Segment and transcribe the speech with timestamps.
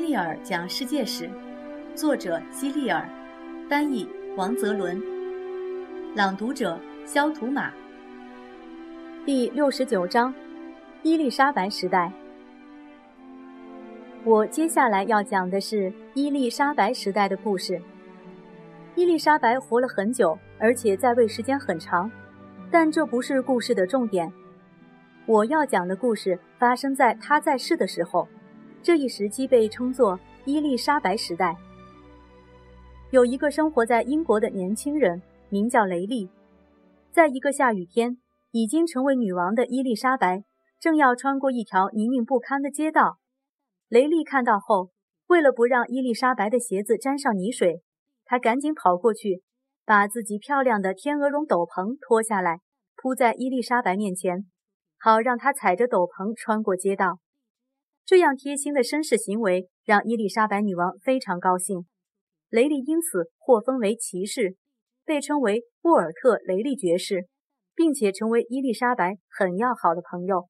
[0.00, 1.30] 利尔讲世界史，
[1.94, 3.08] 作者希利尔，
[3.68, 5.02] 翻译王泽伦，
[6.14, 7.72] 朗读者肖图马。
[9.24, 10.34] 第六十九章：
[11.02, 12.12] 伊丽莎白时代。
[14.24, 17.80] 我接下来要讲的是伊丽莎白时代的故事。
[18.96, 22.10] 伊丽莎白活了很久，而且在位时间很长，
[22.70, 24.32] 但这不是故事的重点。
[25.26, 28.28] 我要讲的故事发生在她在世的时候。
[28.86, 31.56] 这一时期被称作伊丽莎白时代。
[33.10, 36.30] 有一个生活在英国的年轻人，名叫雷利。
[37.10, 38.18] 在一个下雨天，
[38.52, 40.44] 已经成为女王的伊丽莎白
[40.78, 43.18] 正要穿过一条泥泞不堪的街道。
[43.88, 44.90] 雷利看到后，
[45.26, 47.82] 为了不让伊丽莎白的鞋子沾上泥水，
[48.24, 49.42] 他赶紧跑过去，
[49.84, 52.60] 把自己漂亮的天鹅绒斗篷脱下来，
[52.94, 54.46] 铺在伊丽莎白面前，
[54.96, 57.18] 好让她踩着斗篷穿过街道。
[58.06, 61.86] 这样贴心的绅士行为让伊丽莎白女王非常高兴。
[62.48, 64.54] 雷利因此获封为骑士，
[65.04, 67.26] 被称为沃尔特·雷利爵士，
[67.74, 70.48] 并且成为伊丽莎白很要好的朋友。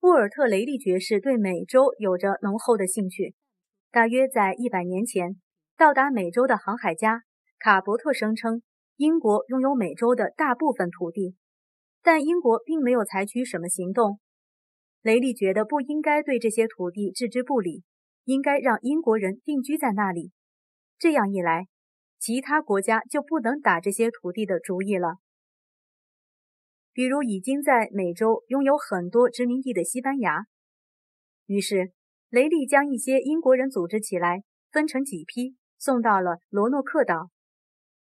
[0.00, 3.34] 沃尔特·雷利爵士对美洲有着浓厚的兴趣。
[3.90, 5.40] 大约在一百年前，
[5.74, 7.22] 到达美洲的航海家
[7.58, 8.60] 卡伯特声称
[8.96, 11.34] 英国拥有美洲的大部分土地，
[12.02, 14.20] 但英国并没有采取什么行动。
[15.02, 17.84] 雷利觉得不应该对这些土地置之不理，
[18.24, 20.32] 应该让英国人定居在那里。
[20.98, 21.66] 这样一来，
[22.18, 25.18] 其他国家就不能打这些土地的主意了。
[26.92, 30.46] 比如，已经在美洲拥有很多殖民地的西班牙。
[31.44, 31.92] 于是，
[32.30, 34.42] 雷利将一些英国人组织起来，
[34.72, 37.30] 分成几批，送到了罗诺克岛。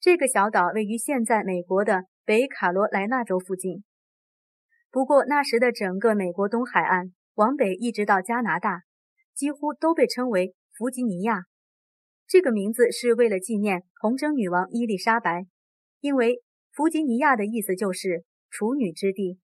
[0.00, 3.84] 这个小岛位于现在美国的北卡罗来纳州附近。
[4.92, 8.82] 不过那时的整个美国东海岸往北一直到加拿大，
[9.34, 11.44] 几乎都被称为弗吉尼亚。
[12.28, 15.46] 这个名字是为了纪念童贞女王伊丽莎白，
[16.00, 19.38] 因为弗吉尼亚的意思就是处女之地。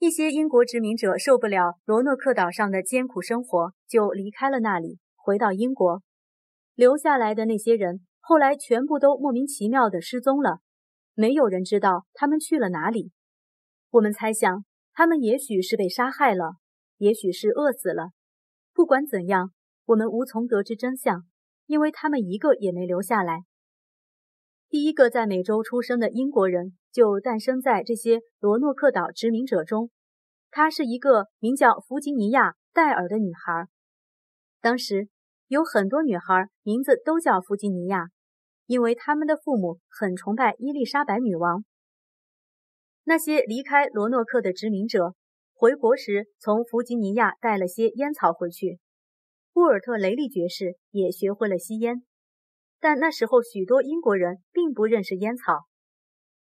[0.00, 6.02] 一些英国殖民者受不了罗诺克岛上的艰苦生活，就离开了那里，回到英国。
[6.74, 10.58] 留下来的那些人后来全部都莫名其妙的失踪了，
[11.14, 13.12] 没有人知道他们去了哪里。
[13.90, 16.52] 我们猜想，他们也许是被杀害了，
[16.98, 18.10] 也许是饿死了。
[18.72, 19.50] 不管怎样，
[19.86, 21.24] 我们无从得知真相，
[21.66, 23.44] 因为他们一个也没留下来。
[24.68, 29.90] 第一个在美洲出生的英国人就诞生在这些罗诺克岛殖民者中，
[30.52, 33.66] 她是一个名叫弗吉尼亚·戴尔的女孩。
[34.60, 35.08] 当时
[35.48, 38.06] 有很多女孩名字都叫弗吉尼亚，
[38.66, 41.64] 因为他们的父母很崇拜伊丽莎白女王。
[43.04, 45.14] 那些离开罗诺克的殖民者
[45.54, 48.78] 回国时，从弗吉尼亚带了些烟草回去。
[49.54, 52.02] 沃尔特·雷利爵士也学会了吸烟，
[52.78, 55.64] 但那时候许多英国人并不认识烟草。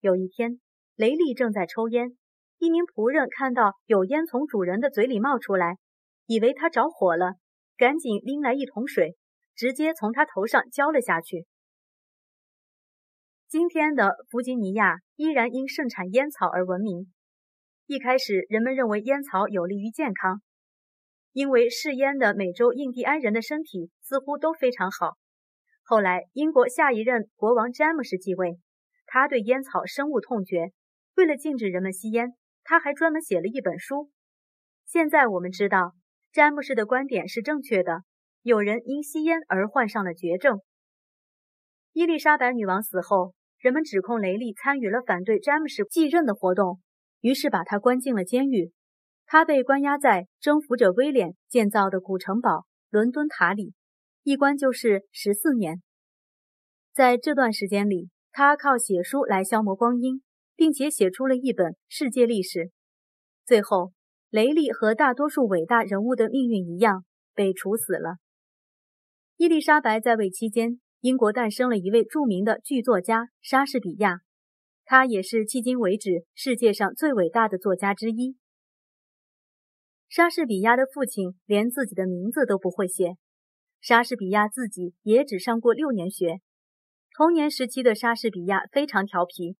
[0.00, 0.60] 有一天，
[0.96, 2.16] 雷利正在抽烟，
[2.58, 5.76] 一名仆人看到有烟从主人的嘴里冒出来，
[6.26, 7.34] 以为他着火了，
[7.76, 9.16] 赶紧拎来一桶水，
[9.54, 11.46] 直接从他头上浇了下去。
[13.54, 17.12] 今天的弗吉尼亚依然因盛产烟草而闻名。
[17.86, 20.42] 一开始，人们认为烟草有利于健康，
[21.30, 25.12] 因为嗜烟的美洲印第安人的身体似乎都非常好。
[25.84, 28.58] 后来，英国下一任国王詹姆士继位，
[29.06, 30.72] 他对烟草深恶痛绝。
[31.14, 34.10] 为了禁止人们吸烟，他还专门写了一本书。
[34.84, 35.94] 现在我们知道，
[36.32, 38.02] 詹姆士的观点是正确的。
[38.42, 40.60] 有人因吸烟而患上了绝症。
[41.92, 43.32] 伊丽莎白女王死后。
[43.64, 46.82] 人们指控雷利参与了反对詹姆士继任的活动，
[47.22, 48.72] 于是把他关进了监狱。
[49.24, 53.72] 他被关押在征服者威廉建造的古城堡伦敦塔里，
[54.22, 55.80] 一关就是十四年。
[56.92, 60.22] 在这段时间里，他靠写书来消磨光阴，
[60.54, 62.70] 并且写出了一本世界历史。
[63.46, 63.94] 最后，
[64.28, 68.16] 雷利和大多数伟大人物的命运一样，被处死了。
[69.38, 70.80] 伊丽莎白在位期间。
[71.04, 74.22] 英国诞生了一位著名的剧作家莎士比亚，
[74.86, 78.38] 他也是迄今为止世界上最伟大的作家之一。
[80.08, 83.18] 莎士比亚的父亲连自己的名字都不会写，
[83.82, 86.40] 莎士比亚自己也只上过六年学。
[87.14, 89.58] 童年时期的莎士比亚非常调皮，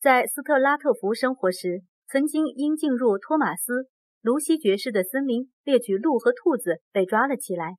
[0.00, 3.72] 在斯特拉特福生活时，曾经因进入托马斯·
[4.20, 7.76] 卢西爵士的森林猎取鹿和兔子被抓了起来。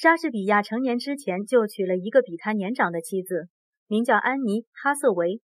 [0.00, 3.48] 莎士比亚成年之前就娶了一个比他年长的妻子，
[3.88, 5.40] 名叫安妮·哈瑟维。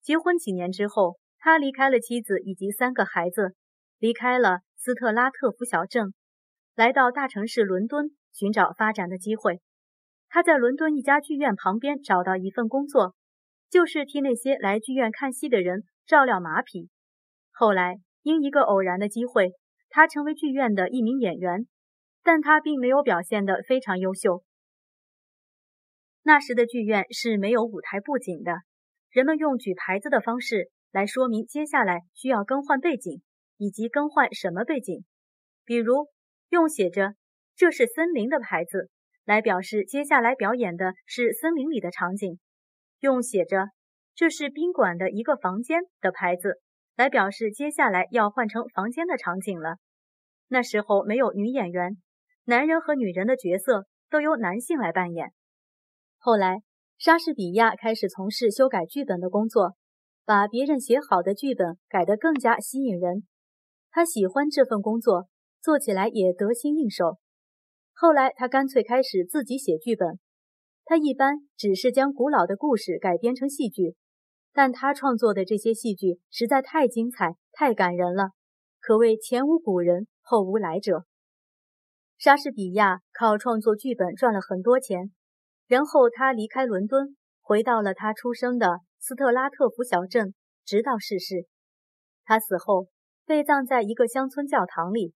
[0.00, 3.54] 结婚几年之后，他离开了妻子以及三个孩子，
[3.98, 6.14] 离开了斯特拉特福小镇，
[6.74, 9.60] 来到大城市伦敦寻找发展的机会。
[10.30, 13.14] 他在伦敦一家剧院旁边找到一份工作，
[13.68, 16.88] 就是替那些来剧院看戏的人照料马匹。
[17.50, 19.52] 后来因一个偶然的机会，
[19.90, 21.66] 他成为剧院的一名演员，
[22.22, 24.42] 但他并没有表现得非常优秀。
[26.22, 28.58] 那时的剧院是没有舞台布景的，
[29.10, 33.22] 人们用举牌子的方式来说明接下来需要更换背景，
[33.56, 35.04] 以及更换什么背景，
[35.64, 36.08] 比如
[36.48, 37.14] 用写着
[37.56, 38.90] “这是森林”的牌子。
[39.24, 42.40] 来表示接下来表演的是森林里的场景，
[42.98, 43.68] 用写着
[44.16, 46.60] “这是宾馆的一个房间”的牌子
[46.96, 49.76] 来表示接下来要换成房间的场景了。
[50.48, 51.98] 那时候没有女演员，
[52.44, 55.32] 男人和女人的角色都由男性来扮演。
[56.18, 56.62] 后来，
[56.98, 59.76] 莎士比亚开始从事修改剧本的工作，
[60.24, 63.26] 把别人写好的剧本改得更加吸引人。
[63.90, 65.28] 他喜欢这份工作，
[65.60, 67.18] 做起来也得心应手。
[67.92, 70.18] 后来，他干脆开始自己写剧本。
[70.84, 73.94] 他一般只是将古老的故事改编成戏剧，
[74.52, 78.30] 但他创作的这些戏剧实在太精彩、太感人了，
[78.80, 81.04] 可谓前无古人后无来者。
[82.22, 85.10] 莎士比亚靠创作剧本赚了很多钱，
[85.66, 90.32] 然后他离开伦敦，回到了他出生的斯特拉特福小镇，
[90.64, 91.48] 直到逝世。
[92.22, 92.86] 他死后
[93.26, 95.14] 被葬在一个乡村教堂里。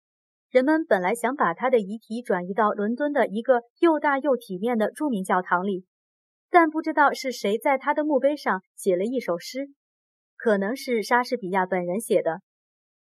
[0.49, 5.85] 人们本来想把他的遗体转移到伦敦的一个又大又体面的著名教堂里，
[6.51, 9.71] 但不知道是谁在他的墓碑上写了一首诗，
[10.37, 12.43] 可能是莎士比亚本人写的。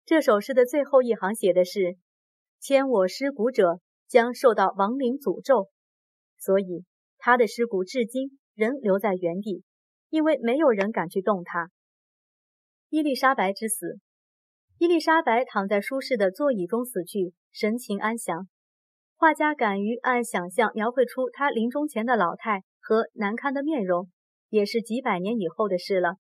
[0.03, 1.95] 这首诗的最后一行写的是
[2.59, 5.69] ：“牵我尸骨者将受到亡灵诅咒。”
[6.37, 6.85] 所以
[7.17, 9.63] 他的尸骨至今仍留在原地，
[10.09, 11.69] 因为没有人敢去动他。
[12.89, 13.99] 伊丽莎白之死。
[14.77, 18.47] 伊丽莎白躺在舒适的座椅中死去，神情安详。
[19.15, 24.09] 画家敢于按想象描绘出她临终前的老态和难堪的面容，
[24.49, 26.17] 也是几百年以后的事了。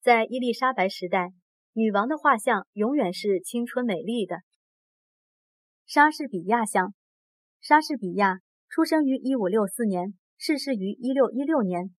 [0.00, 1.32] 在伊丽莎白时代，
[1.72, 4.38] 女王的画像永远是青春美丽的。
[5.84, 6.94] 莎士比亚像，
[7.62, 11.94] 莎士比亚出生于1564年，逝世于1616年，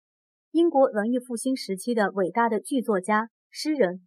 [0.51, 4.01] 英国文艺复兴时期的伟大的剧作家、诗人。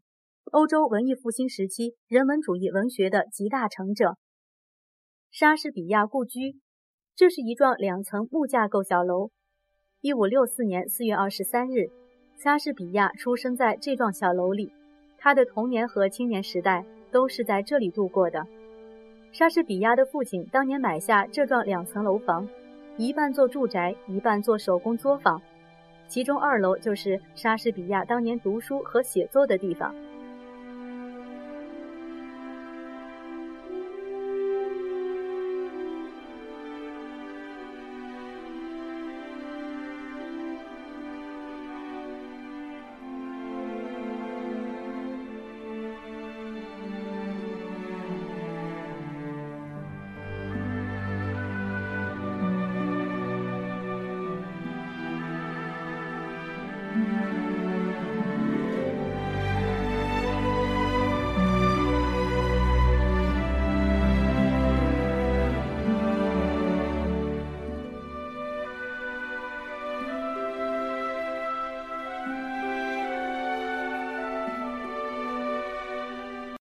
[0.52, 4.18] 欧洲文艺复兴时期人文主义文学的集大成者。
[5.30, 6.60] 莎士比亚故居，
[7.14, 9.30] 这是一幢两层木架构小楼。
[10.02, 11.88] 一五六四年四月二十三日，
[12.36, 14.70] 莎士比亚出生在这幢小楼里，
[15.16, 18.46] 他的童年和青年时代都是在这里度过的。
[19.38, 22.48] 莎士比亚的父亲当年买下这幢两层楼房，
[22.96, 25.42] 一半做住宅，一半做手工作坊，
[26.08, 29.94] 其中二楼就是莎士比亚当年读书和写作的地方。